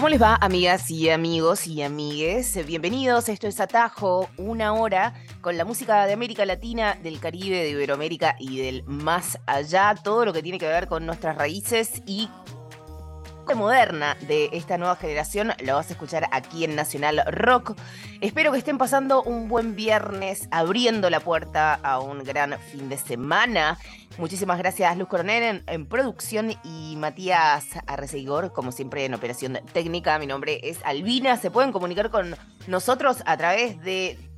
[0.00, 2.58] ¿Cómo les va, amigas y amigos y amigues?
[2.66, 7.68] Bienvenidos, esto es Atajo, una hora con la música de América Latina, del Caribe, de
[7.68, 12.30] Iberoamérica y del más allá, todo lo que tiene que ver con nuestras raíces y
[13.54, 17.76] moderna de esta nueva generación lo vas a escuchar aquí en Nacional Rock.
[18.20, 22.96] Espero que estén pasando un buen viernes, abriendo la puerta a un gran fin de
[22.96, 23.78] semana.
[24.18, 30.18] Muchísimas gracias Luz Coronel en, producción y Matías Arrecegor, como siempre en operación técnica.
[30.18, 31.36] Mi nombre es Albina.
[31.36, 34.29] Se pueden comunicar con nosotros a través de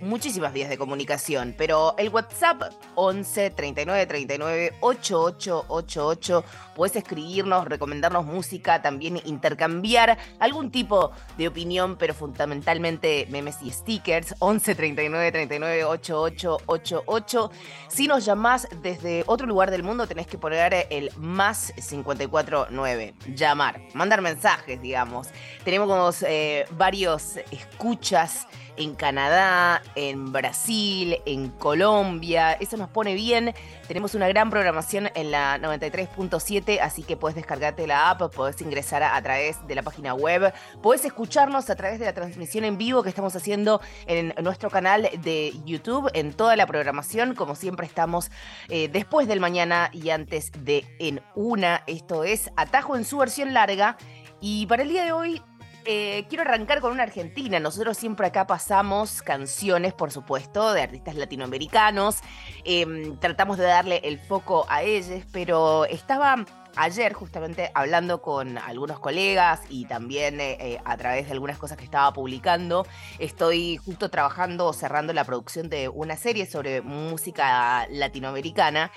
[0.00, 6.44] muchísimas vías de comunicación, pero el WhatsApp 11 39 39 8888.
[6.74, 14.34] Puedes escribirnos, recomendarnos música, también intercambiar algún tipo de opinión, pero fundamentalmente memes y stickers.
[14.38, 17.50] 11 39 39 8888.
[17.88, 23.14] Si nos llamás desde otro lugar del mundo, tenés que poner el más 549.
[23.34, 25.28] Llamar, mandar mensajes, digamos.
[25.64, 32.52] Tenemos eh, varios escuchas en Canadá, en Brasil, en Colombia.
[32.52, 33.54] Eso nos pone bien.
[33.86, 39.02] Tenemos una gran programación en la 93.7, así que puedes descargarte la app, puedes ingresar
[39.02, 43.02] a, través de la página web, puedes escucharnos a través de la transmisión en vivo
[43.02, 48.30] que estamos haciendo en nuestro canal de YouTube, en toda la programación, como siempre estamos
[48.68, 51.82] eh, después del mañana y antes de en una.
[51.86, 53.96] Esto es Atajo en su versión larga.
[54.40, 55.42] Y para el día de hoy
[55.84, 57.60] eh, quiero arrancar con una argentina.
[57.60, 62.18] Nosotros siempre acá pasamos canciones, por supuesto, de artistas latinoamericanos.
[62.64, 66.44] Eh, tratamos de darle el foco a ellos, pero estaba
[66.76, 71.76] ayer justamente hablando con algunos colegas y también eh, eh, a través de algunas cosas
[71.76, 72.86] que estaba publicando.
[73.18, 78.90] Estoy justo trabajando, cerrando la producción de una serie sobre música latinoamericana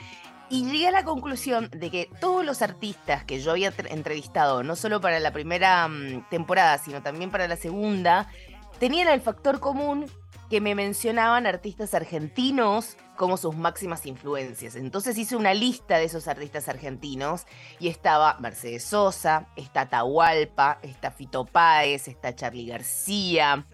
[0.54, 4.76] y llegué a la conclusión de que todos los artistas que yo había entrevistado, no
[4.76, 8.30] solo para la primera um, temporada, sino también para la segunda,
[8.78, 10.06] tenían el factor común
[10.52, 14.76] que me mencionaban artistas argentinos como sus máximas influencias.
[14.76, 17.48] Entonces hice una lista de esos artistas argentinos
[17.80, 23.66] y estaba Mercedes Sosa, está Tahualpa, está Fito Páez, está Charlie García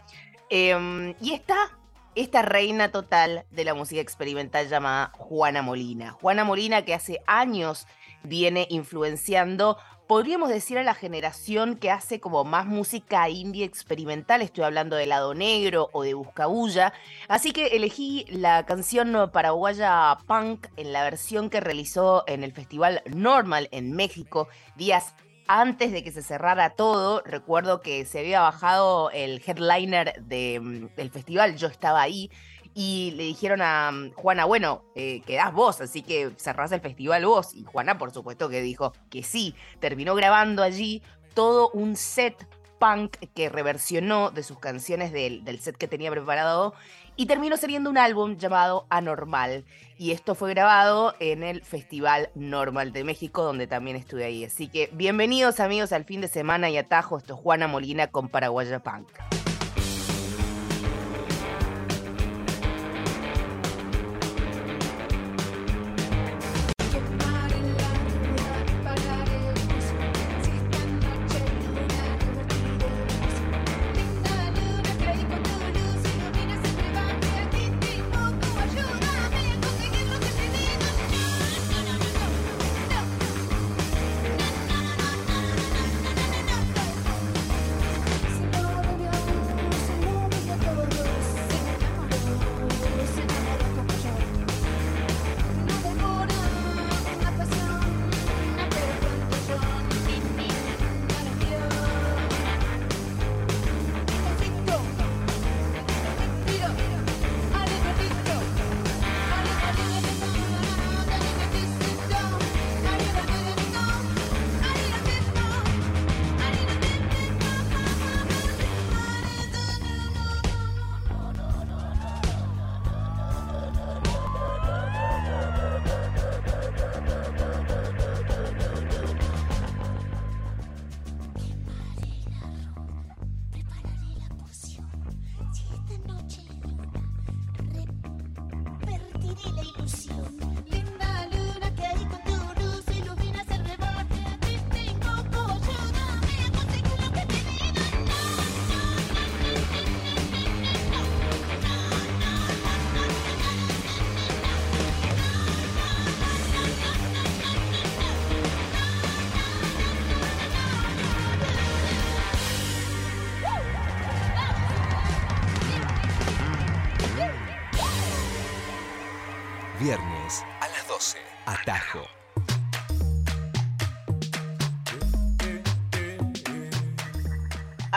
[0.50, 1.78] eh, y está
[2.16, 6.12] esta reina total de la música experimental llamada Juana Molina.
[6.14, 7.88] Juana Molina que hace años
[8.24, 9.78] viene influenciando,
[10.08, 14.42] podríamos decir, a la generación que hace como más música indie experimental.
[14.42, 16.94] Estoy hablando de Lado Negro o de Buscabulla.
[17.28, 23.03] Así que elegí la canción paraguaya Punk en la versión que realizó en el Festival
[23.06, 25.14] Normal en México días
[25.50, 30.96] antes de que se cerrara todo, recuerdo que se había bajado el headliner de, mm,
[30.96, 32.30] del festival, yo estaba ahí,
[32.76, 37.26] y le dijeron a mm, Juana, bueno, eh, quedás vos, así que cerrás el festival
[37.26, 37.56] vos.
[37.56, 41.02] Y Juana, por supuesto, que dijo que sí, terminó grabando allí
[41.34, 42.48] todo un set
[42.79, 46.73] punk que reversionó de sus canciones del, del set que tenía preparado
[47.16, 49.66] y terminó saliendo un álbum llamado Anormal.
[49.97, 54.45] Y esto fue grabado en el Festival Normal de México, donde también estuve ahí.
[54.45, 57.17] Así que bienvenidos amigos al fin de semana y atajo.
[57.17, 59.39] Esto es Juana Molina con Paraguaya Punk.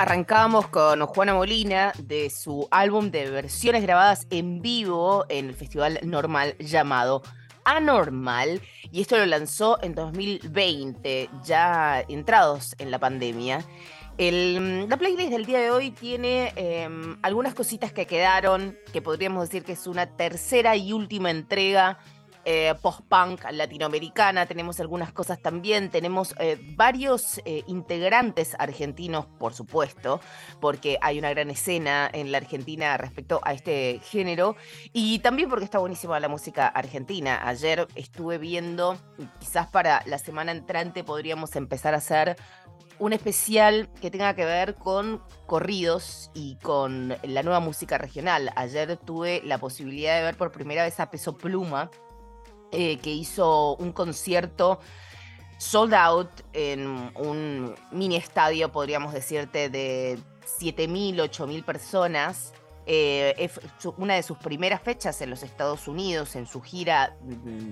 [0.02, 6.00] Arrancamos con Juana Molina de su álbum de versiones grabadas en vivo en el festival
[6.02, 7.22] normal llamado
[7.64, 8.60] Anormal
[8.90, 13.64] y esto lo lanzó en 2020, ya entrados en la pandemia.
[14.18, 19.48] El, la playlist del día de hoy tiene em, algunas cositas que quedaron, que podríamos
[19.48, 22.00] decir que es una tercera y última entrega
[22.44, 24.46] eh, post-punk latinoamericana.
[24.46, 25.90] Tenemos algunas cosas también.
[25.90, 30.20] Tenemos eh, varios eh, integrantes argentinos, por supuesto,
[30.60, 34.56] porque hay una gran escena en la Argentina respecto a este género.
[34.92, 37.46] Y también porque está buenísima la música argentina.
[37.46, 38.98] Ayer estuve viendo,
[39.38, 42.36] quizás para la semana entrante podríamos empezar a hacer
[42.98, 48.52] un especial que tenga que ver con corridos y con la nueva música regional.
[48.54, 51.90] Ayer tuve la posibilidad de ver por primera vez a Peso Pluma,
[52.72, 54.80] eh, que hizo un concierto
[55.58, 60.18] sold out en un mini estadio, podríamos decirte, de
[60.58, 62.52] 7.000, 8.000 personas.
[62.86, 63.60] Eh, es
[63.96, 67.16] una de sus primeras fechas en los Estados Unidos, en su gira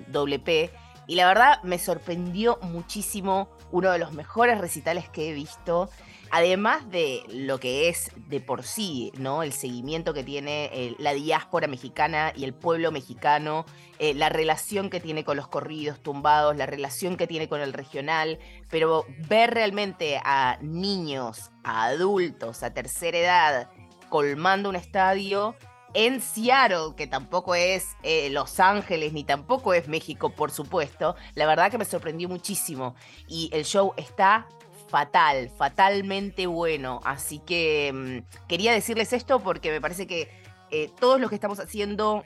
[0.09, 0.71] WP.
[1.07, 5.91] Y la verdad me sorprendió muchísimo, uno de los mejores recitales que he visto.
[6.33, 9.43] Además de lo que es de por sí, ¿no?
[9.43, 13.67] El seguimiento que tiene eh, la diáspora mexicana y el pueblo mexicano,
[13.99, 17.73] eh, la relación que tiene con los corridos tumbados, la relación que tiene con el
[17.73, 18.39] regional,
[18.69, 23.71] pero ver realmente a niños, a adultos, a tercera edad,
[24.09, 25.57] colmando un estadio
[25.95, 31.47] en Seattle, que tampoco es eh, Los Ángeles ni tampoco es México, por supuesto, la
[31.47, 32.95] verdad que me sorprendió muchísimo.
[33.27, 34.47] Y el show está
[34.89, 37.01] fatal, fatalmente bueno.
[37.05, 40.29] Así que mm, quería decirles esto porque me parece que
[40.71, 42.25] eh, todos los que estamos haciendo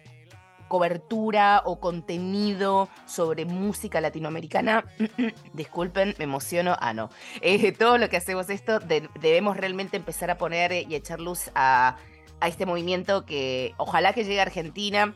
[0.68, 4.84] cobertura o contenido sobre música latinoamericana,
[5.52, 7.10] disculpen, me emociono, ah no,
[7.42, 11.96] eh, todo lo que hacemos esto debemos realmente empezar a poner y echar luz a
[12.40, 15.14] a este movimiento que ojalá que llegue a Argentina.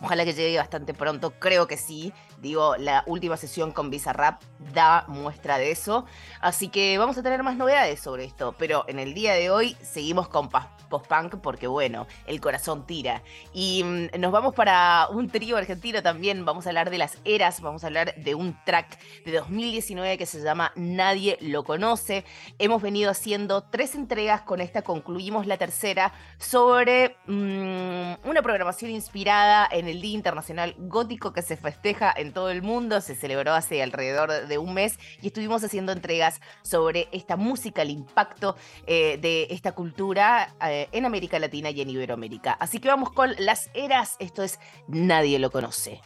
[0.00, 2.12] Ojalá que llegue bastante pronto, creo que sí.
[2.42, 4.42] Digo, la última sesión con Bizarrap
[4.74, 6.06] da muestra de eso.
[6.40, 8.56] Así que vamos a tener más novedades sobre esto.
[8.58, 13.22] Pero en el día de hoy seguimos con post-punk porque, bueno, el corazón tira.
[13.54, 16.44] Y mm, nos vamos para un trío argentino también.
[16.44, 17.60] Vamos a hablar de las eras.
[17.60, 22.24] Vamos a hablar de un track de 2019 que se llama Nadie lo conoce.
[22.58, 24.42] Hemos venido haciendo tres entregas.
[24.42, 31.32] Con esta concluimos la tercera sobre mm, una programación inspirada en el Día Internacional Gótico
[31.32, 35.28] que se festeja en todo el mundo, se celebró hace alrededor de un mes y
[35.28, 41.38] estuvimos haciendo entregas sobre esta música, el impacto eh, de esta cultura eh, en América
[41.38, 42.52] Latina y en Iberoamérica.
[42.52, 44.58] Así que vamos con las eras, esto es
[44.88, 46.00] Nadie lo conoce.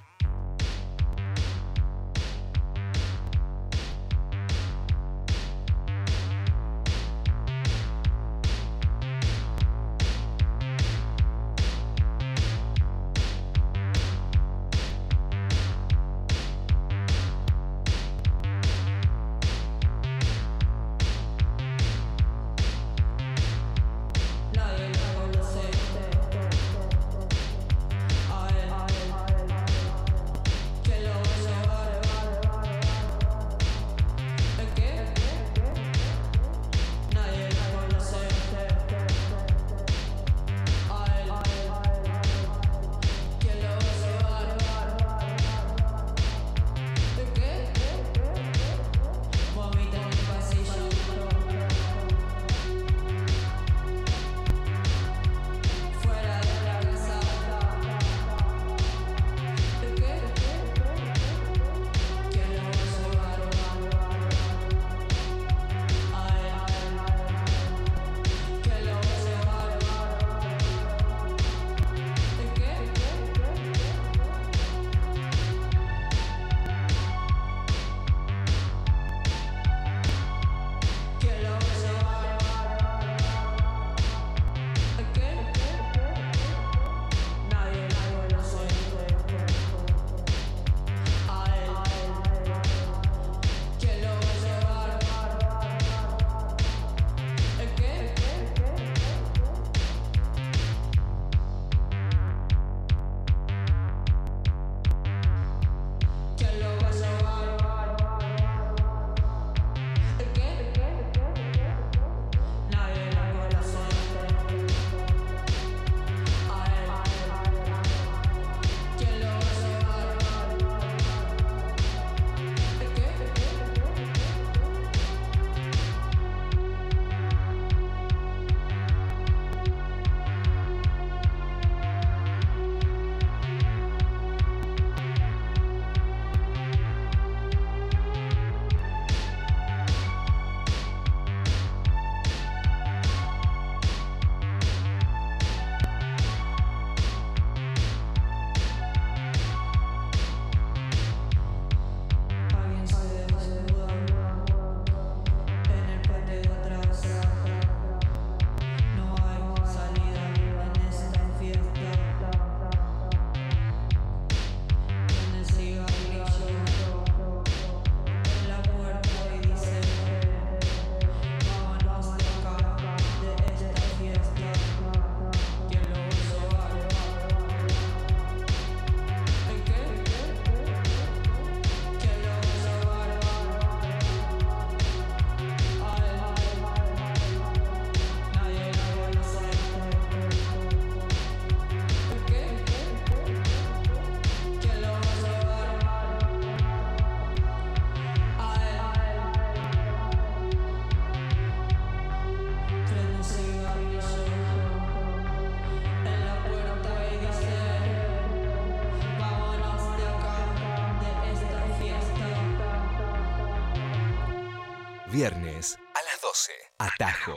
[216.99, 217.05] 12.
[217.05, 217.37] Atajo.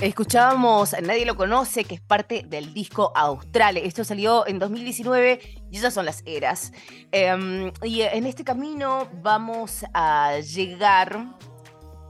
[0.00, 3.76] Escuchábamos Nadie lo conoce, que es parte del disco Austral.
[3.76, 6.72] Esto salió en 2019 y esas son las eras.
[7.12, 11.36] Em, y en este camino vamos a llegar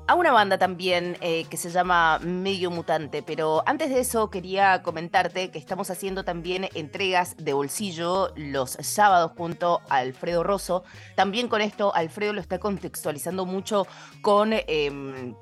[0.07, 4.83] a una banda también eh, que se llama Medio Mutante, pero antes de eso quería
[4.83, 10.83] comentarte que estamos haciendo también entregas de bolsillo los sábados junto a Alfredo Rosso.
[11.15, 13.87] También con esto Alfredo lo está contextualizando mucho
[14.23, 14.53] con...
[14.53, 15.35] Em,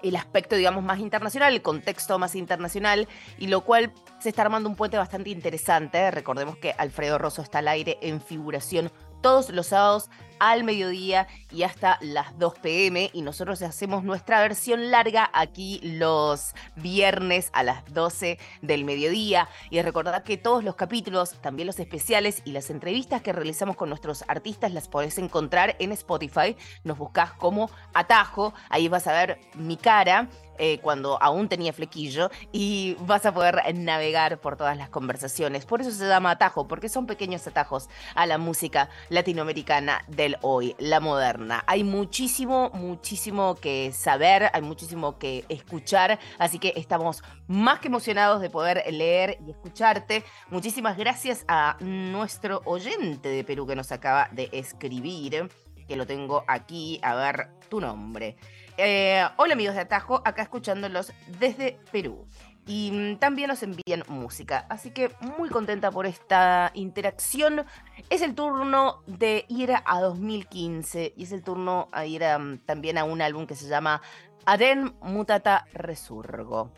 [0.00, 4.68] el aspecto, digamos, más internacional, el contexto más internacional, y lo cual se está armando
[4.68, 6.10] un puente bastante interesante.
[6.12, 10.10] Recordemos que Alfredo Rosso está al aire en figuración todos los sábados
[10.40, 16.54] al mediodía y hasta las 2 pm y nosotros hacemos nuestra versión larga aquí los
[16.76, 19.48] viernes a las 12 del mediodía.
[19.70, 23.88] Y recordad que todos los capítulos, también los especiales y las entrevistas que realizamos con
[23.88, 29.40] nuestros artistas las podés encontrar en Spotify, nos buscas como atajo, ahí vas a ver
[29.54, 34.90] mi cara eh, cuando aún tenía flequillo y vas a poder navegar por todas las
[34.90, 35.64] conversaciones.
[35.64, 40.74] Por eso se llama atajo, porque son pequeños atajos a la música latinoamericana del hoy,
[40.78, 41.64] la moderna.
[41.66, 48.40] Hay muchísimo, muchísimo que saber, hay muchísimo que escuchar, así que estamos más que emocionados
[48.40, 50.24] de poder leer y escucharte.
[50.50, 55.48] Muchísimas gracias a nuestro oyente de Perú que nos acaba de escribir,
[55.86, 58.36] que lo tengo aquí, a ver tu nombre.
[58.80, 62.28] Eh, hola amigos de Atajo, acá escuchándolos desde Perú.
[62.64, 64.66] Y mm, también nos envían música.
[64.68, 67.66] Así que muy contenta por esta interacción.
[68.08, 72.98] Es el turno de ir a 2015 y es el turno a ir mm, también
[72.98, 74.00] a un álbum que se llama
[74.46, 76.70] Aden Mutata Resurgo.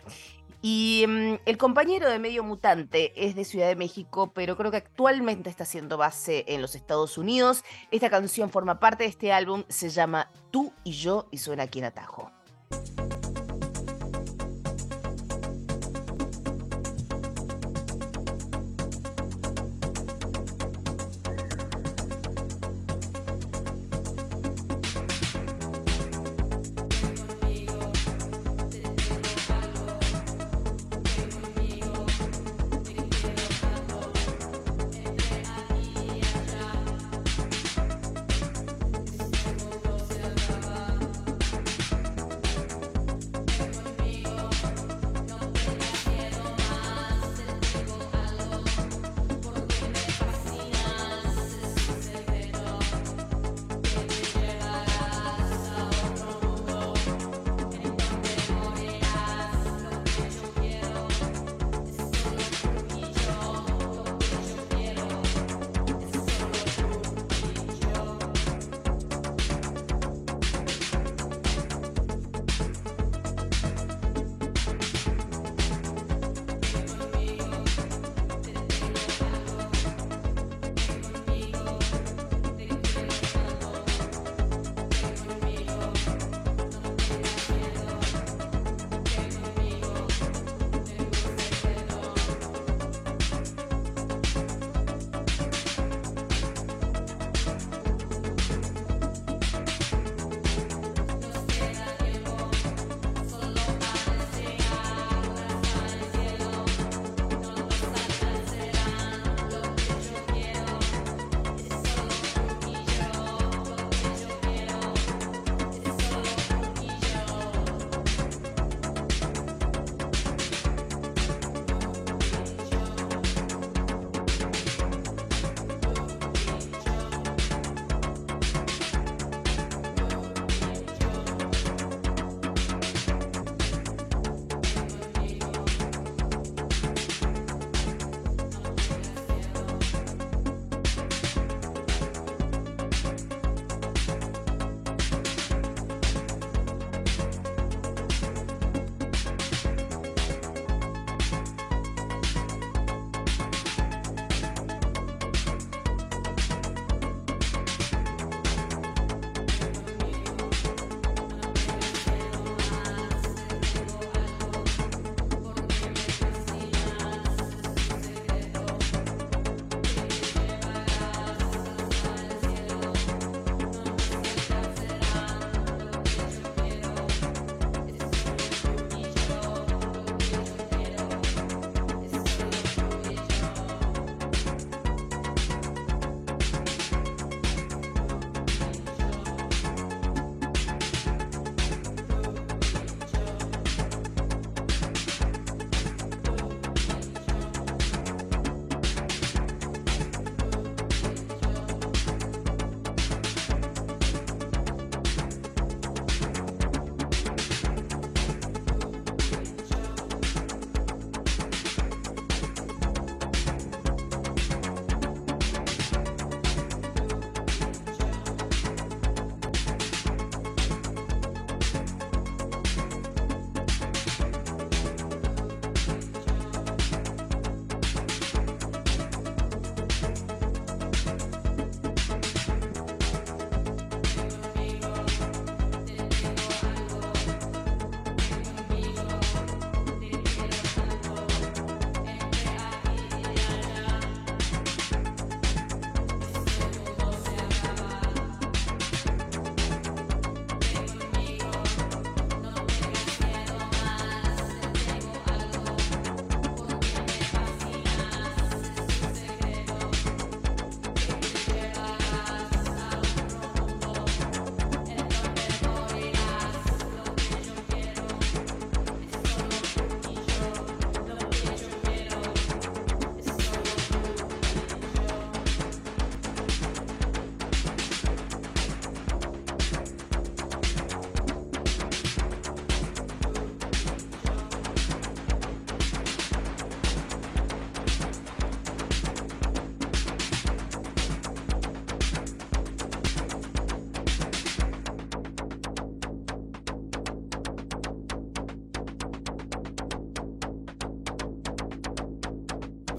[0.63, 4.77] Y mm, el compañero de Medio Mutante es de Ciudad de México, pero creo que
[4.77, 7.65] actualmente está haciendo base en los Estados Unidos.
[7.91, 11.79] Esta canción forma parte de este álbum, se llama Tú y yo y suena aquí
[11.79, 12.31] en Atajo.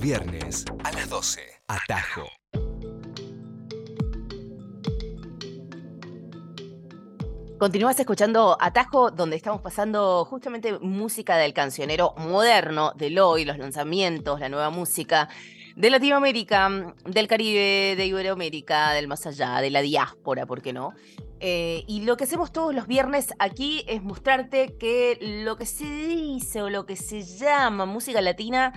[0.01, 1.41] Viernes a las 12.
[1.67, 2.25] Atajo.
[7.59, 14.39] Continúas escuchando Atajo, donde estamos pasando justamente música del cancionero moderno, del hoy, los lanzamientos,
[14.39, 15.29] la nueva música
[15.75, 20.95] de Latinoamérica, del Caribe, de Iberoamérica, del más allá, de la diáspora, ¿por qué no?
[21.39, 25.85] Eh, y lo que hacemos todos los viernes aquí es mostrarte que lo que se
[25.85, 28.73] dice o lo que se llama música latina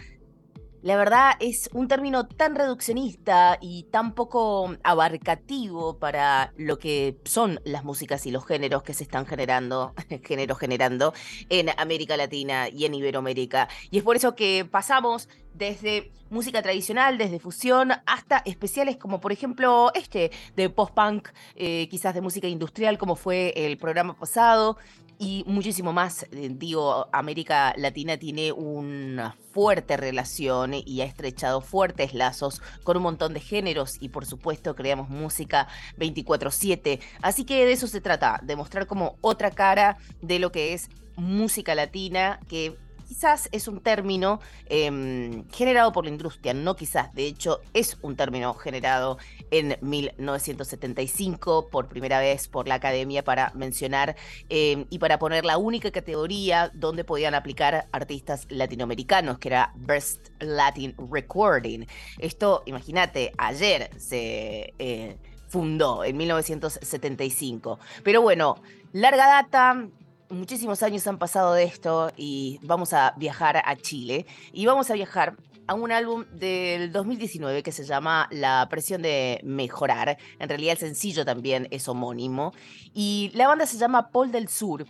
[0.84, 7.58] la verdad es un término tan reduccionista y tan poco abarcativo para lo que son
[7.64, 9.94] las músicas y los géneros que se están generando,
[10.24, 11.14] géneros generando
[11.48, 13.66] en América Latina y en Iberoamérica.
[13.90, 19.32] Y es por eso que pasamos desde música tradicional, desde fusión, hasta especiales como por
[19.32, 24.76] ejemplo este de post-punk, eh, quizás de música industrial como fue el programa pasado,
[25.18, 26.24] y muchísimo más.
[26.32, 33.04] Eh, digo, América Latina tiene una fuerte relación y ha estrechado fuertes lazos con un
[33.04, 37.00] montón de géneros y por supuesto creamos música 24/7.
[37.22, 40.88] Así que de eso se trata, de mostrar como otra cara de lo que es
[41.16, 47.26] música latina que quizás es un término em, generado por la industria, no quizás, de
[47.26, 49.18] hecho es un término generado
[49.58, 54.16] en 1975 por primera vez por la academia para mencionar
[54.48, 60.30] em, y para poner la única categoría donde podían aplicar artistas latinoamericanos, que era Best
[60.40, 61.86] Latin Recording.
[62.18, 64.74] Esto, imagínate, ayer se...
[64.78, 67.78] Eh, fundó en 1975.
[68.02, 68.56] Pero bueno,
[68.92, 69.86] larga data,
[70.28, 74.94] muchísimos años han pasado de esto y vamos a viajar a Chile y vamos a
[74.94, 75.36] viajar
[75.66, 80.18] a un álbum del 2019 que se llama La presión de mejorar.
[80.38, 82.52] En realidad el sencillo también es homónimo
[82.92, 84.86] y la banda se llama Paul del Sur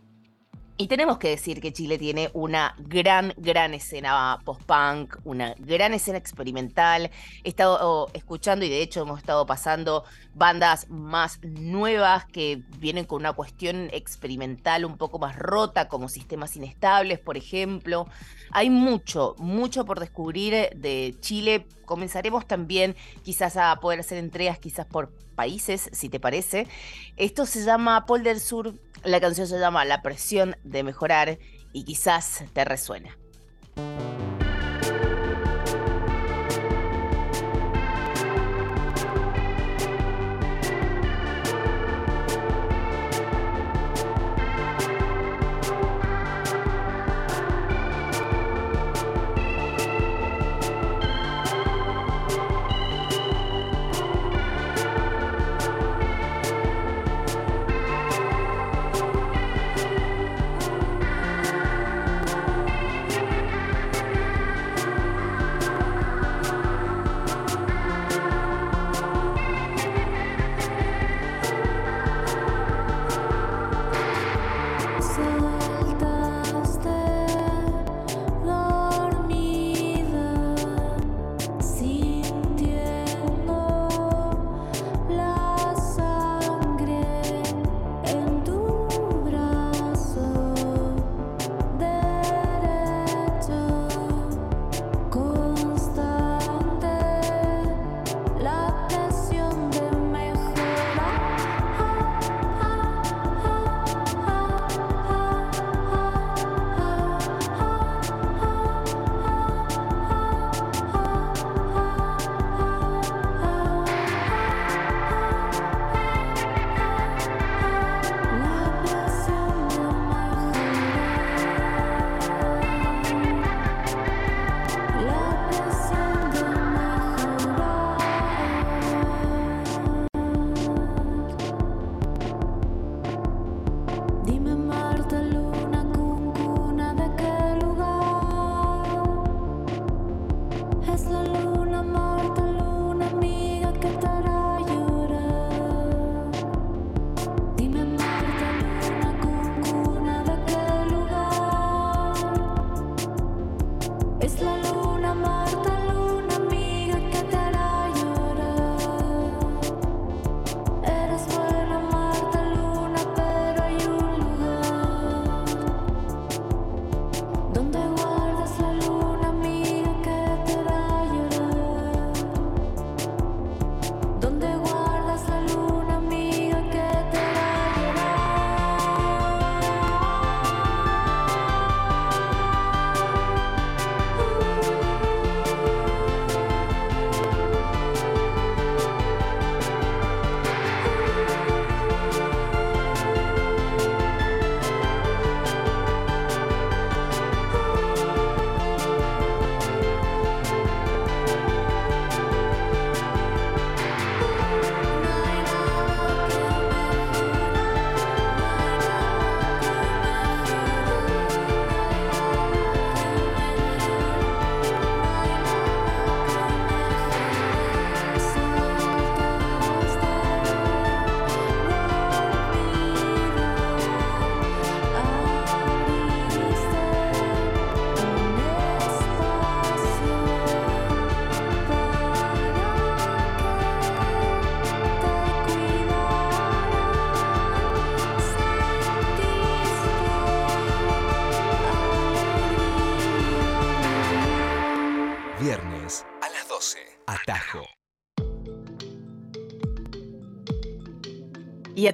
[0.76, 6.18] y tenemos que decir que Chile tiene una gran, gran escena post-punk, una gran escena
[6.18, 7.12] experimental.
[7.44, 13.20] He estado escuchando y de hecho hemos estado pasando bandas más nuevas que vienen con
[13.20, 18.08] una cuestión experimental un poco más rota, como sistemas inestables, por ejemplo.
[18.50, 21.68] Hay mucho, mucho por descubrir de Chile.
[21.84, 26.66] Comenzaremos también quizás a poder hacer entregas quizás por países, si te parece.
[27.16, 31.38] Esto se llama Pol del Sur la canción se llama La presión de mejorar
[31.72, 33.16] y quizás te resuena.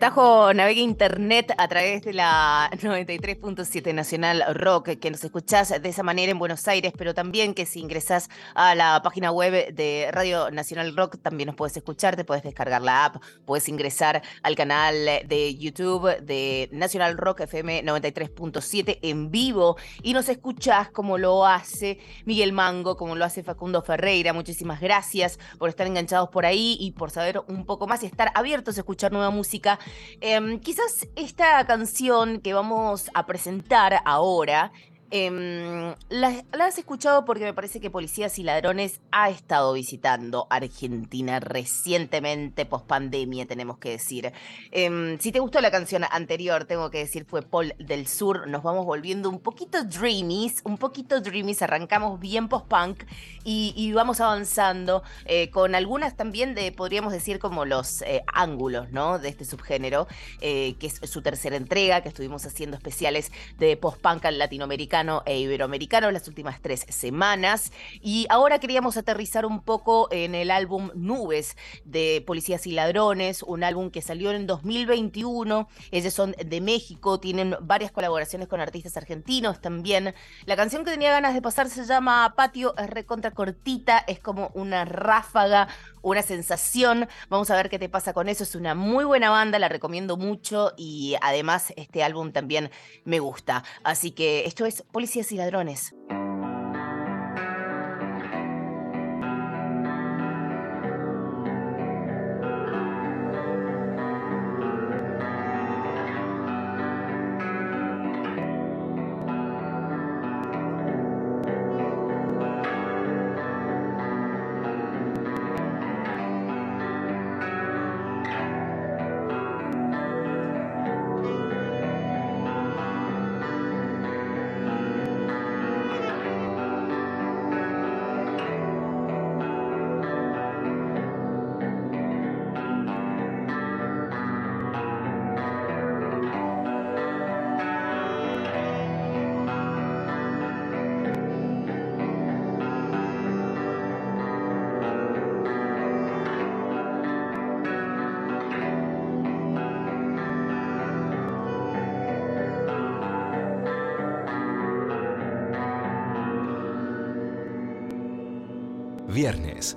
[0.00, 5.86] Y Atajo navega internet a través de la 93.7 Nacional Rock, que nos escuchás de
[5.90, 10.08] esa manera en Buenos Aires, pero también que si ingresás a la página web de
[10.10, 14.56] Radio Nacional Rock, también nos puedes escuchar, te puedes descargar la app, puedes ingresar al
[14.56, 14.94] canal
[15.26, 21.98] de YouTube de Nacional Rock FM 93.7 en vivo y nos escuchás como lo hace
[22.24, 24.32] Miguel Mango, como lo hace Facundo Ferreira.
[24.32, 28.32] Muchísimas gracias por estar enganchados por ahí y por saber un poco más y estar
[28.34, 29.78] abiertos a escuchar nueva música
[30.20, 34.72] Em, quizás esta canción que vamos a presentar ahora
[35.12, 41.40] Em, la, has escuchado porque me parece que Policías y Ladrones ha estado visitando Argentina
[41.40, 44.32] recientemente, post pandemia, tenemos que decir.
[44.70, 48.46] Em, si te gustó la canción anterior, tengo que decir, fue Paul del Sur.
[48.46, 51.62] Nos vamos volviendo un poquito dreamies, un poquito dreamies.
[51.62, 53.02] Arrancamos bien post-punk
[53.42, 59.18] y, vamos avanzando eh, con algunas también de, podríamos decir, como los eh, ángulos, ¿no?
[59.18, 60.06] De este subgénero,
[60.40, 66.10] eh, que es su tercera entrega, que estuvimos haciendo especiales de post-punk latinoamericano e iberoamericano
[66.10, 67.72] las últimas tres semanas.
[68.02, 73.64] Y ahora queríamos aterrizar un poco en el álbum Nubes de Policías y Ladrones, un
[73.64, 75.68] álbum que salió en 2021.
[75.90, 80.14] Ellos son de México, tienen varias colaboraciones con artistas argentinos también.
[80.44, 84.50] La canción que tenía ganas de pasar se llama Patio, es recontra cortita, es como
[84.54, 85.68] una ráfaga,
[86.02, 87.08] una sensación.
[87.28, 88.44] Vamos a ver qué te pasa con eso.
[88.44, 92.70] Es una muy buena banda, la recomiendo mucho y además este álbum también
[93.04, 93.64] me gusta.
[93.84, 95.94] Así que esto es Policías y Ladrones.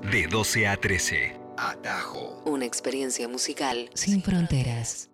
[0.02, 1.40] De 12 a 13.
[1.58, 2.42] Atajo.
[2.46, 5.10] Una experiencia musical sin fronteras.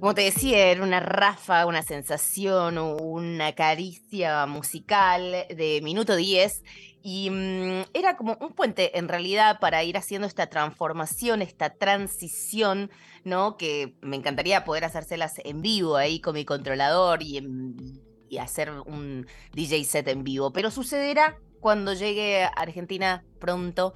[0.00, 6.62] Como te decía, era una rafa, una sensación, una caricia musical de minuto 10
[7.02, 12.90] y mm, era como un puente en realidad para ir haciendo esta transformación, esta transición,
[13.24, 13.56] ¿no?
[13.56, 18.70] Que me encantaría poder hacérselas en vivo ahí con mi controlador y en y hacer
[18.70, 23.94] un DJ set en vivo, pero sucederá cuando llegue a Argentina pronto.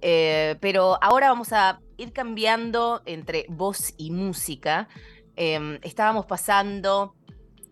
[0.00, 4.88] Eh, pero ahora vamos a ir cambiando entre voz y música.
[5.36, 7.14] Em, estábamos pasando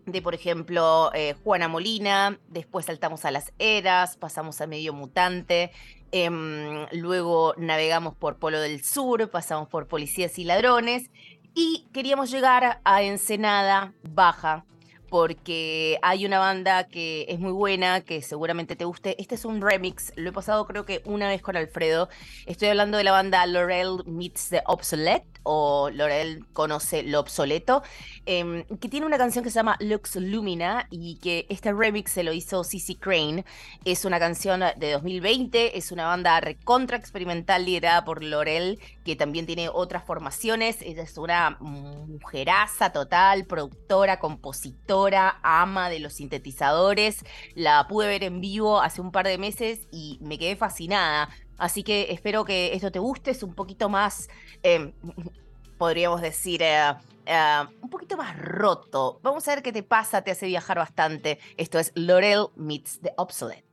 [0.05, 5.71] de, por ejemplo, eh, Juana Molina, después saltamos a las eras, pasamos a Medio Mutante,
[6.11, 11.09] em, luego navegamos por Polo del Sur, pasamos por Policías y Ladrones
[11.55, 14.65] y queríamos llegar a Ensenada Baja,
[15.13, 19.15] porque hay una banda que es muy buena, que seguramente te guste.
[19.21, 22.09] Este es un remix, lo he pasado creo que una vez con Alfredo.
[22.47, 27.83] Estoy hablando de la banda Laurel Meets the Obsolete o Laurel conoce lo obsoleto,
[28.25, 32.23] em, que tiene una canción que se llama Lux Lumina y que este remix se
[32.23, 33.45] lo hizo CC Crane.
[33.85, 39.45] Es una canción de 2020, es una banda recontra experimental liderada por Laurel, que también
[39.45, 40.81] tiene otras formaciones.
[40.81, 45.02] Ella es una mujeraza total, productora, compositora,
[45.41, 47.23] ama de los sintetizadores.
[47.55, 51.29] La pude ver en vivo hace un par de meses y me quedé fascinada.
[51.57, 54.29] Así que espero que esto te guste, es un poquito más,
[54.63, 54.93] em,
[55.77, 56.93] podríamos decir, eh,
[57.25, 59.19] eh, un poquito más roto.
[59.23, 61.39] Vamos a ver qué te pasa, te hace viajar bastante.
[61.57, 63.65] Esto es Laurel Meets the Obsolete.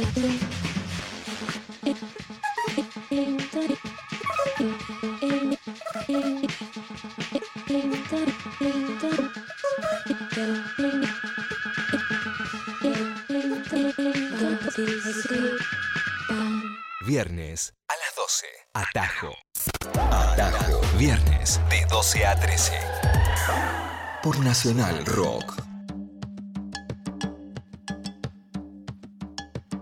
[0.00, 0.59] Viernes
[24.22, 25.62] Por Nacional Rock.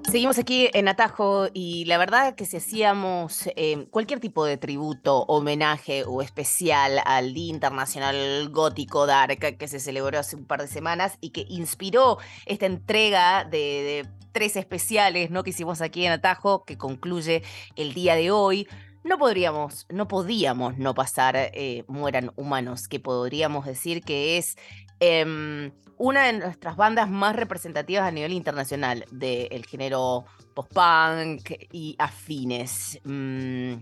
[0.09, 5.25] Seguimos aquí en Atajo y la verdad que si hacíamos eh, cualquier tipo de tributo,
[5.25, 10.69] homenaje o especial al Día Internacional Gótico Dark que se celebró hace un par de
[10.69, 15.43] semanas y que inspiró esta entrega de, tres especiales ¿no?
[15.43, 17.43] que hicimos aquí en Atajo que concluye
[17.75, 18.69] el día de hoy,
[19.09, 24.57] no podríamos, no podíamos no pasar eh, Mueran Humanos, que podríamos decir que es
[25.01, 33.01] em, una de nuestras bandas más representativas a nivel internacional del género post-punk y afines.
[33.05, 33.73] Mm,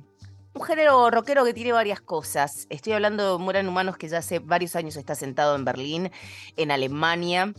[0.55, 2.67] un género rockero que tiene varias cosas.
[2.71, 6.11] Estoy hablando de Mueran Humanos, que ya hace varios años está sentado en Berlín,
[6.57, 7.53] en Alemania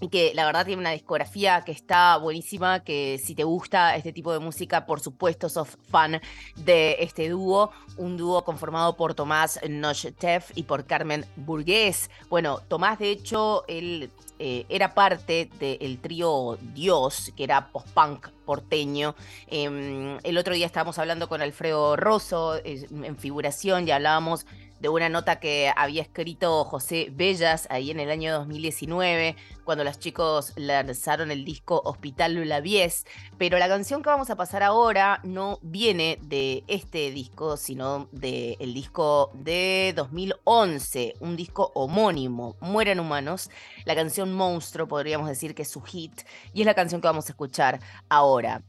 [0.00, 4.12] y que la verdad tiene una discografía que está buenísima, que si te gusta este
[4.12, 6.20] tipo de música, por supuesto sos fan
[6.56, 12.10] de este dúo, un dúo conformado por Tomás Nochetev y por Carmen Burgués.
[12.28, 19.14] Bueno, Tomás de hecho, él eh, era parte del trío Dios, que era post-punk porteño.
[19.46, 24.46] Em, el otro día estábamos hablando con Alfredo Rosso en figuración y hablábamos
[24.80, 29.98] de una nota que había escrito José Bellas ahí en el año 2019, cuando los
[29.98, 33.06] chicos lanzaron el disco Hospital Lavies.
[33.38, 38.74] Pero la canción que vamos a pasar ahora no viene de este disco, sino del
[38.74, 43.50] disco de 2011, un disco homónimo, Mueran Humanos.
[43.84, 46.22] La canción Monstruo, podríamos decir que es su hit,
[46.52, 48.62] y es la canción que vamos a escuchar ahora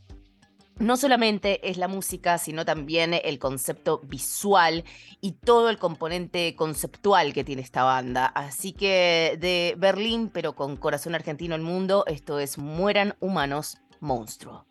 [0.79, 4.83] no solamente es la música, sino también el concepto visual
[5.21, 8.25] y todo el componente conceptual que tiene esta banda.
[8.27, 14.65] Así que de Berlín, pero con corazón argentino el mundo, esto es Mueran Humanos Monstruo.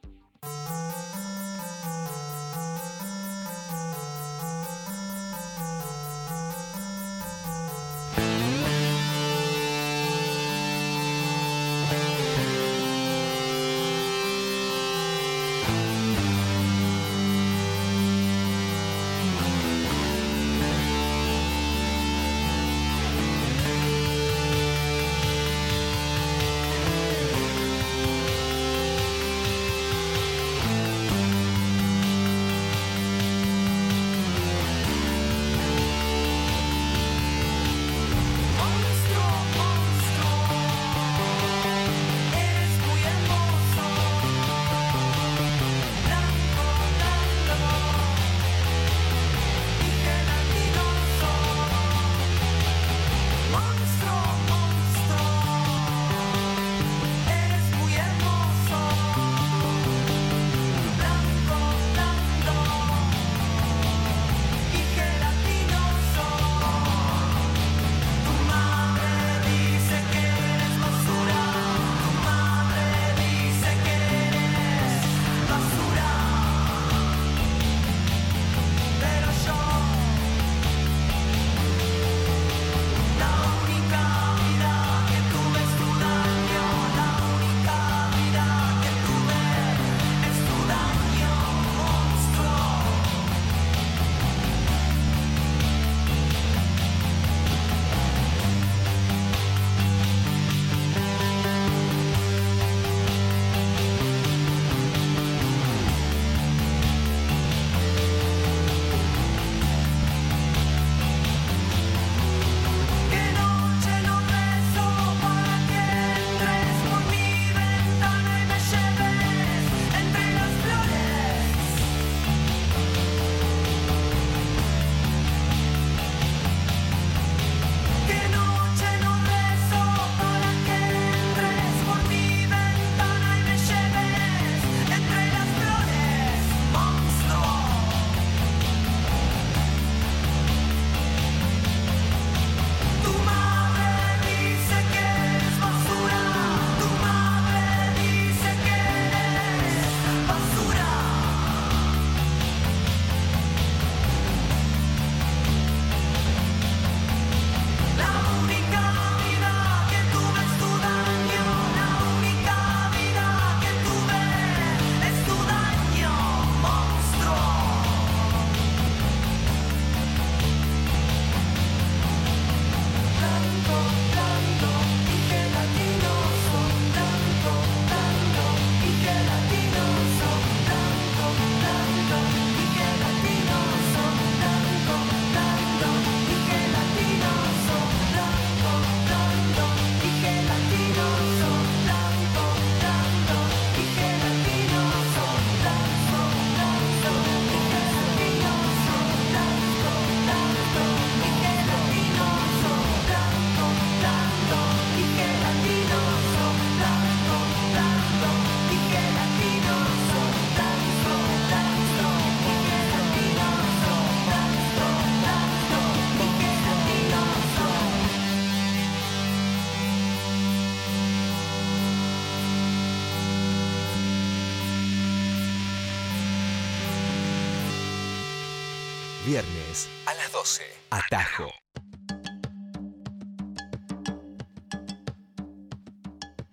[230.06, 230.64] A las 12.
[230.90, 231.55] Atajo.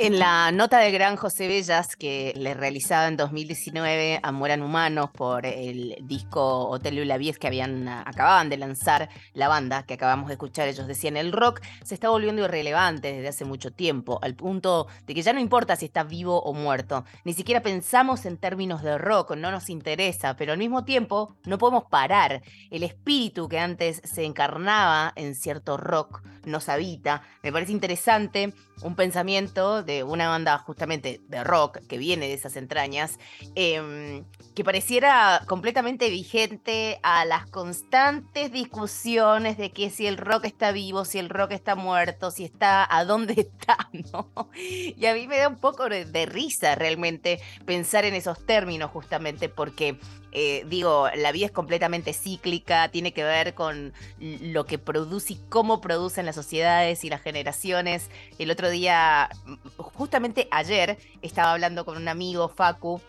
[0.04, 5.12] En la nota de gran José Bellas que le realizaba en 2019 a Mueran Humanos
[5.12, 9.93] por el disco Hotel y la Viez que habían acababan de lanzar la banda que
[9.93, 14.20] acabamos de escuchar, ellos decían el rock se está volviendo irrelevante desde hace mucho tiempo,
[14.22, 18.26] al punto de que ya no importa si está vivo o muerto, ni siquiera pensamos
[18.26, 22.41] en términos de rock, no nos interesa, pero al mismo tiempo no podemos parar.
[22.72, 27.22] El espíritu que antes se encarnaba en cierto rock nos habita.
[27.41, 32.55] Me parece interesante un pensamiento de una banda justamente de rock que viene de esas
[32.55, 33.19] entrañas,
[33.55, 34.24] em,
[34.55, 41.05] que pareciera completamente vigente a las constantes discusiones de que si el rock está vivo,
[41.05, 44.49] si el rock está muerto, si está, a dónde está, ¿no?
[44.55, 49.49] Y a mí me da un poco de risa realmente pensar en esos términos justamente
[49.49, 49.97] porque
[50.36, 55.39] eh, digo, la vida es completamente cíclica, tiene que ver con lo que produce y
[55.47, 58.09] cómo producen las sociedades y las generaciones.
[58.39, 63.01] El otro día, mm, justamente ayer, estaba hablando con un amigo, Facu,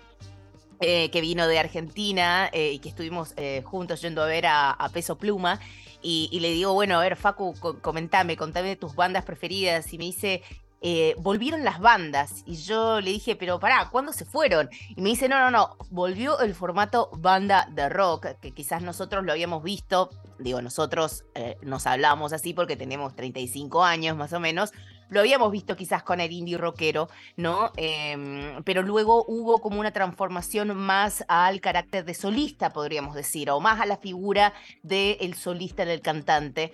[0.81, 3.35] eh, que vino de Argentina eh, y que estuvimos
[3.65, 5.61] juntos yendo a ver a, Peso Pluma.
[6.03, 9.91] Y, le digo, bueno, a ver, Facu, comentame, contame tus bandas preferidas.
[9.93, 10.43] Y me dice,
[10.87, 12.43] eh, volvieron las bandas.
[12.45, 14.69] Y yo le dije, pero pará, ¿cuándo se fueron?
[14.95, 19.25] Y me dice, no, no, no, volvió el formato banda de rock, que quizás nosotros
[19.25, 24.41] lo habíamos visto, digo, nosotros eh, nos hablamos así porque tenemos 35 años más o
[24.41, 24.73] menos,
[25.09, 27.73] lo habíamos visto quizás con el indie rockero, ¿no?
[27.77, 33.61] Em, pero luego hubo como una transformación más al carácter de solista, podríamos decir, o
[33.61, 34.53] más a la figura
[34.83, 36.73] del solista del cantante.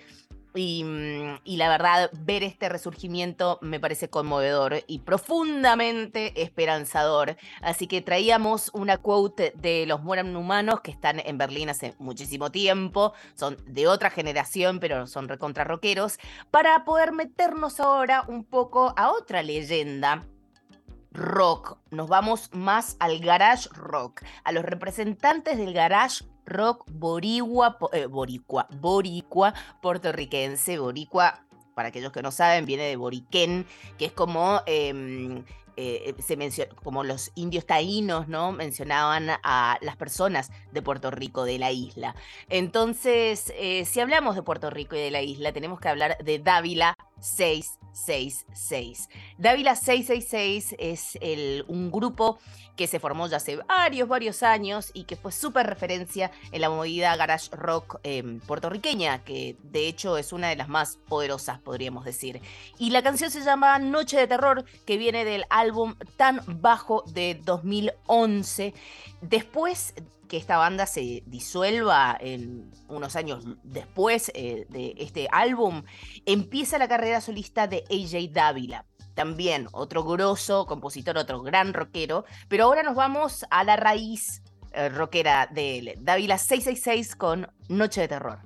[0.53, 7.37] Mm, y, la verdad, ver este resurgimiento me parece conmovedor y profundamente esperanzador.
[7.61, 12.51] Así que traíamos una quote de los Mueran Humanos que están en Berlín hace muchísimo
[12.51, 16.17] tiempo, son de otra generación, pero son recontra rockeros,
[16.51, 20.25] para poder meternos ahora un poco a otra leyenda
[21.11, 21.77] rock.
[21.91, 28.67] Nos vamos más al garage rock, a los representantes del garage rock boricua, eh, boricua,
[28.79, 33.65] boricua puertorriquense, boricua, para aquellos que no saben, viene de boriquén,
[33.97, 34.61] que es como...
[34.65, 35.43] Em,
[35.77, 38.51] eh, se menciona, como los indios taínos, ¿no?
[38.51, 42.13] Mencionaban a las personas de Puerto Rico, de la isla.
[42.49, 46.39] Entonces, eh, si hablamos de Puerto Rico y de la isla, tenemos que hablar de
[46.39, 49.09] Dávila 666.
[49.37, 51.17] Dávila 666 es
[51.67, 52.39] un grupo
[52.75, 56.69] que se formó ya hace varios, varios años y que fue súper referencia en la
[56.69, 62.05] movida garage rock em, puertorriqueña, que de hecho es una de las más poderosas, podríamos
[62.05, 62.41] decir.
[62.79, 67.39] Y la canción se llama Noche de Terror, que viene del álbum Tan Bajo de
[67.43, 68.73] 2011.
[69.21, 69.93] Después
[70.31, 75.83] que esta banda se disuelva en unos años después eh, de este álbum,
[76.25, 82.63] empieza la carrera solista de AJ Dávila también otro grosso compositor, otro gran rockero, pero
[82.63, 88.39] ahora nos vamos a la raíz eh, rockera de Dávila 666 con Noche de Terror.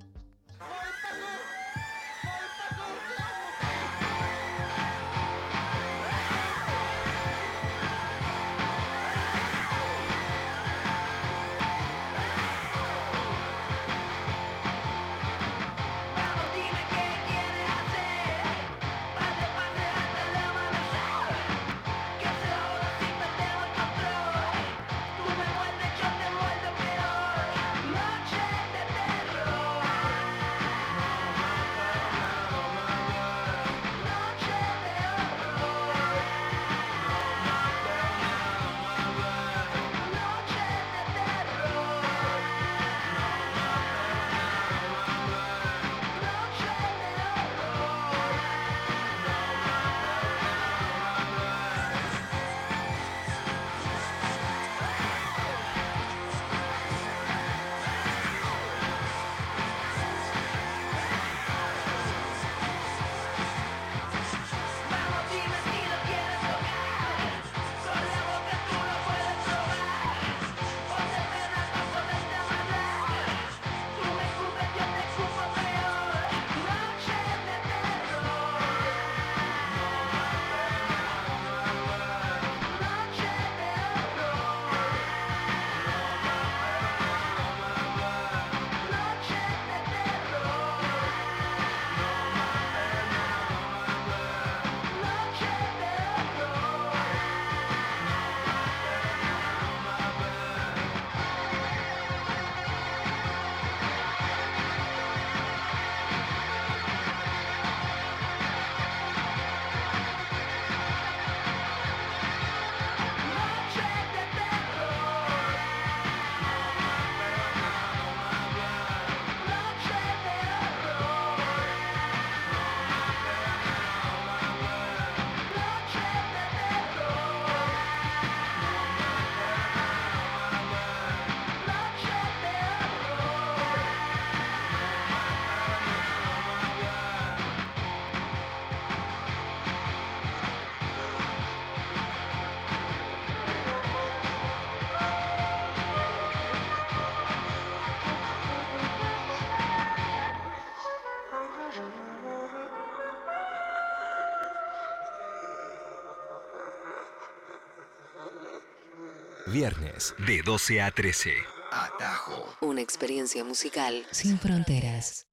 [159.56, 161.32] Viernes de 12 a 13.
[161.72, 162.58] Atajo.
[162.60, 165.28] Una experiencia musical sin fronteras.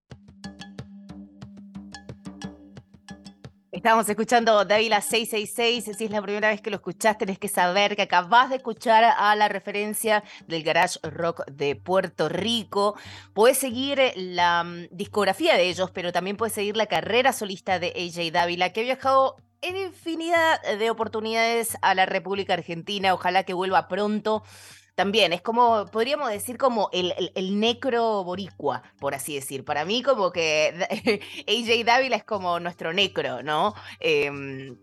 [3.73, 5.97] Estamos escuchando Dávila 666.
[5.99, 9.03] Si es la primera vez que lo escuchaste, tenés que saber que acabas de escuchar
[9.03, 12.97] a la referencia del garage rock de Puerto Rico.
[13.35, 17.89] Puedes seguir la mm, discografía de ellos, pero también puedes seguir la carrera solista de
[17.89, 23.15] AJ Dávila, que ha viajado en infinidad de oportunidades a la República Argentina.
[23.15, 24.43] Ojalá que vuelva pronto.
[24.95, 29.65] También es como, podríamos decir como el, el, necro boricua, por así decir.
[29.65, 33.75] Para mí como que AJ Dávila es como nuestro necro, ¿no?
[34.01, 34.77] Em,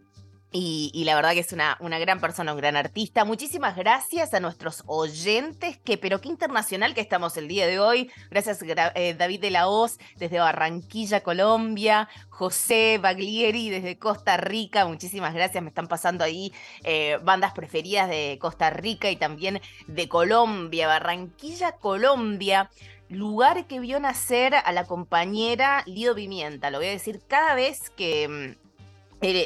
[0.52, 3.24] y, la verdad que es una, una, gran persona, un gran artista.
[3.24, 8.10] Muchísimas gracias a nuestros oyentes, que pero qué internacional que estamos el día de hoy.
[8.32, 12.10] Gracias eh, David de la Hoz desde Barranquilla, Colombia.
[12.30, 14.88] José Baglieri desde Costa Rica.
[14.88, 15.62] Muchísimas gracias.
[15.62, 16.52] Me están pasando ahí
[16.84, 20.88] eh, bandas preferidas de Costa Rica y también de Colombia.
[20.88, 22.72] Barranquilla, Colombia
[23.10, 26.70] lugar que vio nacer a la compañera Lido Pimienta.
[26.70, 28.69] Lo voy a decir cada vez que mm,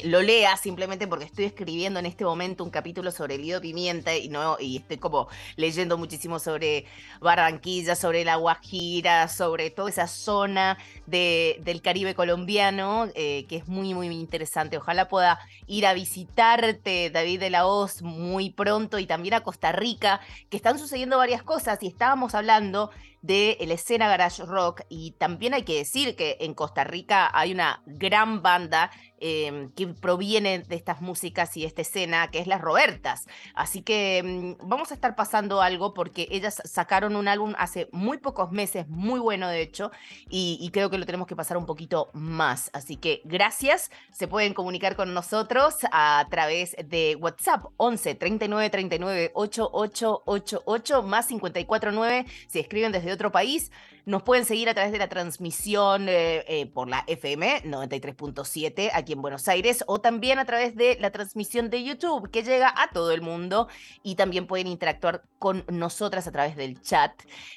[0.03, 4.29] lo lea simplemente porque estoy escribiendo en este momento un capítulo sobre Lido Pimienta y
[4.29, 6.85] no y estoy como leyendo muchísimo sobre
[7.21, 13.67] Barranquilla, sobre la Guajira, sobre toda esa zona de, del Caribe colombiano eh, que es
[13.67, 14.77] muy muy interesante.
[14.77, 19.71] Ojalá pueda ir a visitarte David de la Hoz muy pronto y también a Costa
[19.71, 22.91] Rica, que están sucediendo varias cosas y estábamos hablando
[23.23, 27.53] de la escena garage rock y también hay que decir que en Costa Rica hay
[27.53, 28.91] una gran banda
[29.25, 33.27] em, que proviene de estas músicas y esta escena que es Las Robertas.
[33.55, 38.17] Así que em, vamos a estar pasando algo porque ellas sacaron un álbum hace muy
[38.17, 39.91] pocos meses, muy bueno de hecho,
[40.29, 42.69] y, creo que lo tenemos que pasar un poquito más.
[42.73, 49.31] Así que gracias, se pueden comunicar con nosotros a través de WhatsApp 11 39 39
[49.35, 53.71] 8888 más 549 si escriben desde otro país.
[54.05, 59.12] Nos pueden seguir a través de la transmisión eh, eh, por la FM 93.7 aquí
[59.13, 62.89] en Buenos Aires o también a través de la transmisión de YouTube que llega a
[62.91, 63.67] todo el mundo
[64.03, 67.11] y también pueden interactuar con nosotras a través del chat.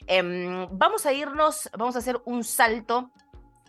[0.06, 3.10] Em, vamos a irnos, vamos a hacer un salto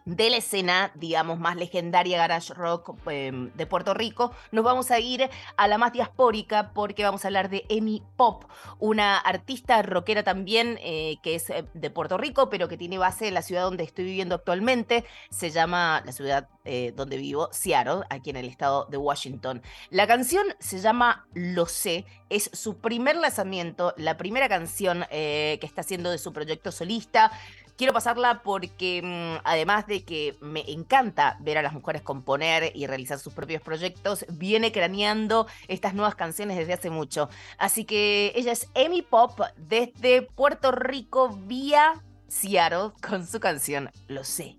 [0.07, 4.99] de la escena, digamos, más legendaria garage rock em, de Puerto Rico, nos vamos a
[4.99, 8.45] ir a la más diaspórica porque vamos a hablar de Emi Pop,
[8.79, 13.27] una artista rockera también eh, que es eh, de Puerto Rico, pero que tiene base
[13.27, 15.03] en la ciudad donde estoy viviendo actualmente.
[15.29, 19.61] Se llama la ciudad eh, donde vivo, Seattle, aquí en el estado de Washington.
[19.89, 25.81] La canción se llama Lo sé, es su primer lanzamiento, la primera canción que está
[25.81, 27.31] haciendo de su proyecto solista.
[27.77, 32.87] Quiero pasarla porque mm, además de que me encanta ver a las mujeres componer y
[32.87, 37.29] realizar sus propios proyectos, viene craneando estas nuevas canciones desde hace mucho.
[37.59, 44.23] Así que ella es Amy Pop desde Puerto Rico vía Seattle con su canción Lo
[44.23, 44.57] sé.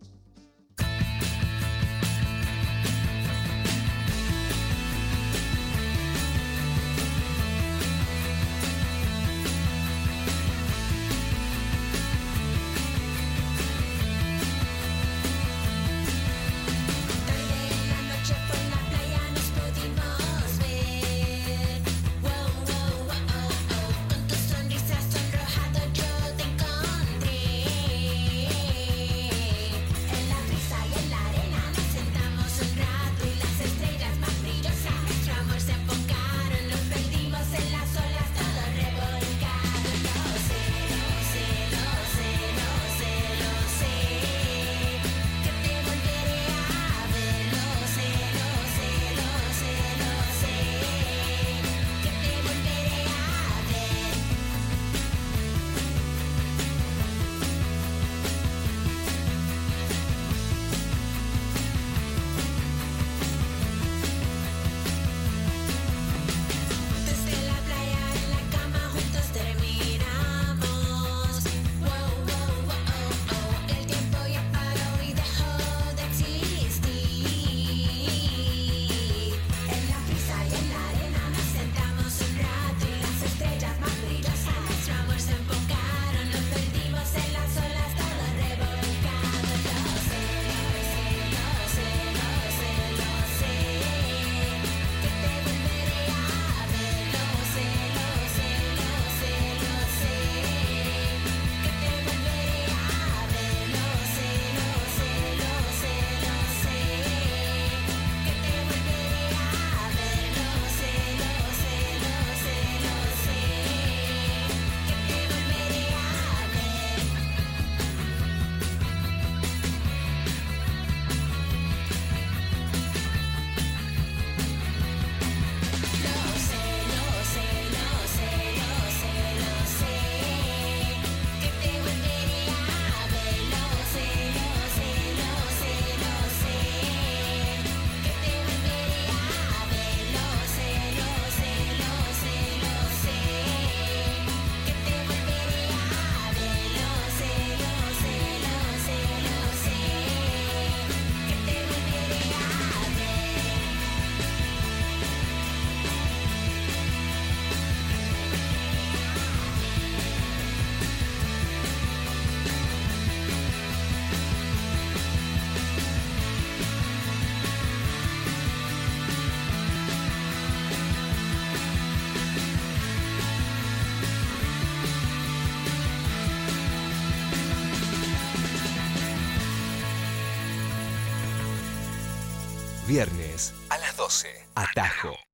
[182.88, 184.28] Viernes a las 12.
[184.54, 185.27] Atajo.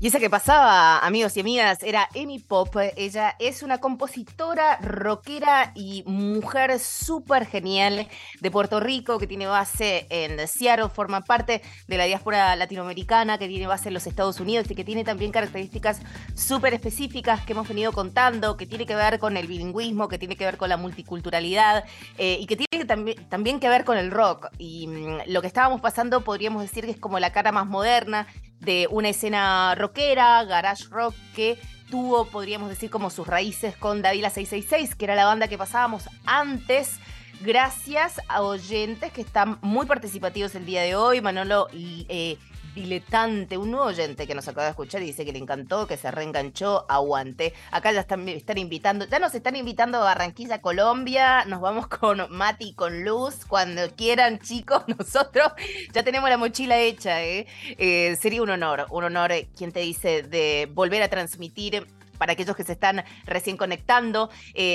[0.00, 2.72] Y esa que pasaba, amigos y amigas, era Amy Pop.
[2.94, 8.06] Ella es una compositora, rockera y mujer súper genial
[8.40, 13.48] de Puerto Rico que tiene base en Seattle, forma parte de la diáspora latinoamericana que
[13.48, 16.00] tiene base en los Estados Unidos y que tiene también características
[16.36, 20.36] súper específicas que hemos venido contando, que tiene que ver con el bilingüismo, que tiene
[20.36, 21.82] que ver con la multiculturalidad
[22.18, 24.46] eh, y que tiene también que ver con el rock.
[24.58, 28.28] Y mm, lo que estábamos pasando podríamos decir que es como la cara más moderna
[28.60, 31.58] de una escena rockera, garage rock, que
[31.90, 36.08] tuvo, podríamos decir, como sus raíces con Davila 666, que era la banda que pasábamos
[36.24, 36.98] antes.
[37.40, 41.20] Gracias a oyentes que están muy participativos el día de hoy.
[41.20, 42.36] Manolo eh,
[42.78, 45.96] diletante, un nuevo oyente que nos acaba de escuchar y dice que le encantó, que
[45.96, 47.52] se reenganchó, aguante.
[47.70, 51.44] Acá ya están, están invitando, ya nos están invitando a Barranquilla, Colombia.
[51.46, 53.44] Nos vamos con Mati y con Luz.
[53.46, 55.52] Cuando quieran, chicos, nosotros
[55.92, 57.22] ya tenemos la mochila hecha.
[57.24, 57.46] ¿eh?
[57.78, 61.86] Eh, sería un honor, un honor, eh, quien te dice, de volver a transmitir
[62.18, 64.28] para aquellos que se están recién conectando,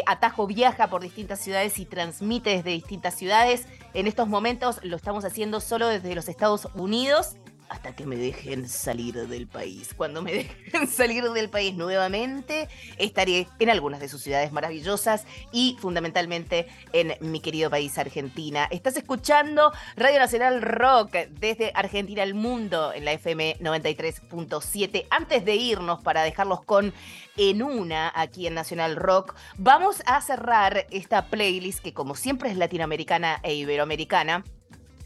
[0.06, 3.68] Atajo viaja por distintas ciudades y transmite desde distintas ciudades.
[3.94, 7.36] En estos momentos lo estamos haciendo solo desde los Estados Unidos
[7.74, 9.96] hasta que me dejen salir del país.
[9.98, 10.32] Cuando me
[10.66, 12.70] dejen salir del país nuevamente,
[13.00, 18.68] estaré en algunas de sus ciudades maravillosas y fundamentalmente en mi querido país Argentina.
[18.70, 25.08] Estás escuchando Radio Nacional Rock desde Argentina al mundo en la FM 93.7.
[25.10, 26.94] Antes de irnos para dejarlos con
[27.38, 32.58] en una aquí en Nacional Rock, vamos a cerrar esta playlist que como siempre es
[32.58, 34.44] latinoamericana e iberoamericana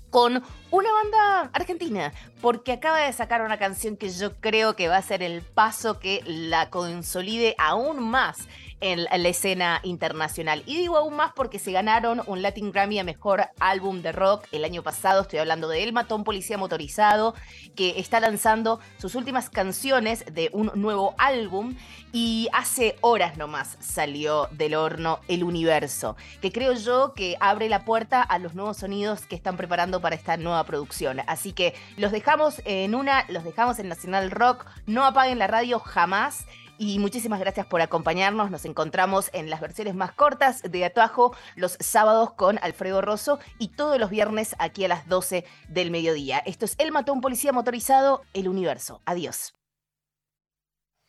[0.10, 4.98] con una banda argentina, porque acaba de sacar una canción que yo creo que va
[4.98, 8.48] a ser el paso que la consolide aún más
[8.80, 10.64] en la escena internacional.
[10.66, 14.46] Y digo aún más porque se ganaron un Latin Grammy a Mejor Álbum de Rock
[14.52, 15.22] el año pasado.
[15.22, 17.34] Estoy hablando de El Matón Policía Motorizado,
[17.76, 21.76] que está lanzando sus últimas canciones de un nuevo álbum.
[22.14, 27.84] Y hace horas nomás salió del horno El Universo, que creo yo que abre la
[27.84, 31.22] puerta a los nuevos sonidos que están preparando para esta nueva producción.
[31.28, 34.66] Así que los dejamos en una, los dejamos en Nacional Rock.
[34.86, 36.46] No apaguen la radio jamás.
[36.78, 38.52] Y muchísimas gracias por acompañarnos.
[38.52, 43.70] Nos encontramos en las versiones más cortas de Atajo los sábados con Alfredo Rosso y
[43.70, 46.38] todos los viernes aquí a las 12 del mediodía.
[46.40, 49.02] Esto es El Mató un Policía Motorizado, El Universo.
[49.06, 49.56] Adiós.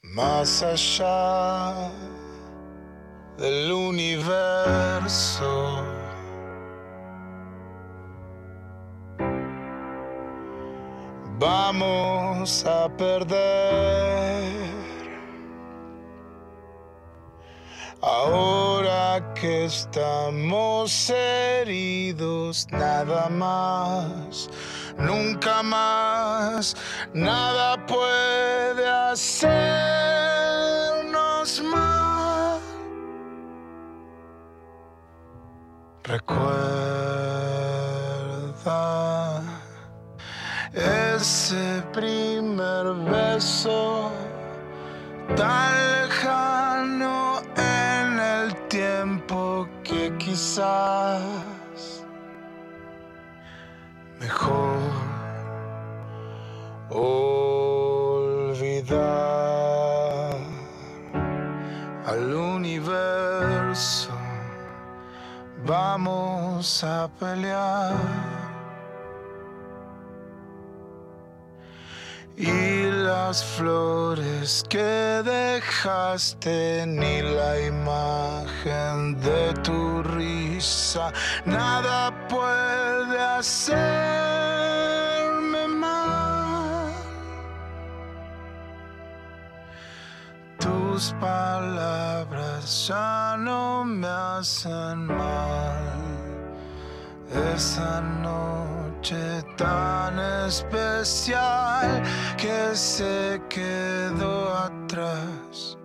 [0.03, 1.91] Más allá
[3.37, 4.25] del universo.
[11.39, 14.18] Vamos a perder
[18.01, 24.49] Ahora que estamos heridos, nada más,
[24.97, 26.77] nunca más,
[27.13, 29.91] nada puede hacernos
[31.65, 32.61] mal.
[36.05, 36.69] Recuerda
[40.73, 44.13] ese primer beso
[54.21, 54.79] mejor
[56.91, 57.59] olvidar
[62.07, 64.11] al universo.
[65.67, 68.28] Vamos a pelear.
[72.39, 81.13] Y las flores que dejaste ni la imagen de tu risa
[81.45, 83.79] nada puede hacerme
[85.67, 86.93] mal.
[90.61, 95.99] Tus palabras ya no me hacen mal.
[97.53, 98.88] Esa noche
[99.57, 102.03] tan especial
[102.37, 105.79] que se quedó atrás